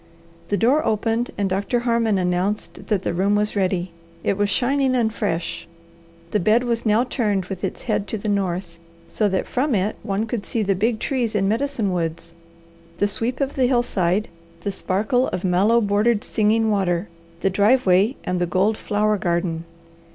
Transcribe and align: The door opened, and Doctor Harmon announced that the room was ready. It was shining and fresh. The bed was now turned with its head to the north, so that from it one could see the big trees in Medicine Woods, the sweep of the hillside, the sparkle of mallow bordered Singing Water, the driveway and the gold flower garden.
The 0.47 0.57
door 0.57 0.83
opened, 0.83 1.29
and 1.37 1.47
Doctor 1.47 1.81
Harmon 1.81 2.17
announced 2.17 2.87
that 2.87 3.03
the 3.03 3.13
room 3.13 3.35
was 3.35 3.55
ready. 3.55 3.91
It 4.23 4.35
was 4.35 4.49
shining 4.49 4.95
and 4.95 5.13
fresh. 5.13 5.67
The 6.31 6.39
bed 6.39 6.63
was 6.63 6.87
now 6.87 7.03
turned 7.03 7.45
with 7.45 7.63
its 7.63 7.83
head 7.83 8.07
to 8.07 8.17
the 8.17 8.27
north, 8.27 8.79
so 9.07 9.29
that 9.29 9.45
from 9.45 9.75
it 9.75 9.95
one 10.01 10.25
could 10.25 10.43
see 10.43 10.63
the 10.63 10.73
big 10.73 10.97
trees 10.97 11.35
in 11.35 11.47
Medicine 11.47 11.93
Woods, 11.93 12.33
the 12.97 13.07
sweep 13.07 13.39
of 13.39 13.53
the 13.53 13.67
hillside, 13.67 14.27
the 14.61 14.71
sparkle 14.71 15.27
of 15.27 15.43
mallow 15.43 15.79
bordered 15.79 16.23
Singing 16.23 16.71
Water, 16.71 17.07
the 17.41 17.51
driveway 17.51 18.15
and 18.23 18.41
the 18.41 18.47
gold 18.47 18.77
flower 18.79 19.19
garden. 19.19 19.65